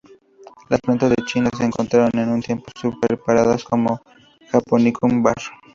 [0.69, 2.65] Las plantas de China se encontraron en un tiempo
[3.07, 3.97] separadas como
[4.39, 4.45] "C.
[4.47, 5.35] japonicum var.